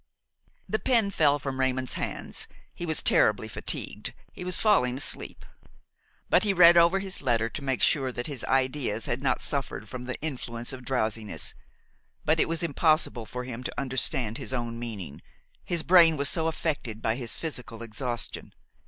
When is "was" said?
2.87-3.03, 4.43-4.57, 12.49-12.63, 16.17-16.29